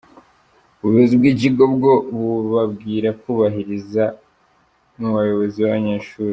[0.79, 4.03] "ubuyobozi bw'ikigo bwo bubabwira kubariza
[4.99, 6.29] mu bayobozi b'abanyeshuri.